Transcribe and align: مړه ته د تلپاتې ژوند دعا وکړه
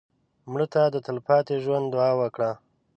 مړه 0.51 0.67
ته 0.73 0.81
د 0.93 0.95
تلپاتې 1.07 1.55
ژوند 1.63 1.85
دعا 1.93 2.11
وکړه 2.21 2.51